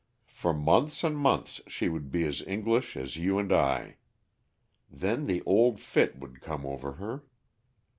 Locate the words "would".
1.87-2.09, 6.17-6.41